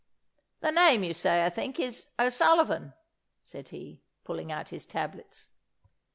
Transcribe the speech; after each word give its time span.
"The 0.61 0.71
name, 0.71 1.03
you 1.03 1.13
say, 1.13 1.45
I 1.45 1.51
think, 1.51 1.79
is 1.79 2.07
O'Sullivan," 2.17 2.93
said 3.43 3.67
he, 3.67 4.01
pulling 4.23 4.51
out 4.51 4.69
his 4.69 4.83
tablets. 4.83 5.51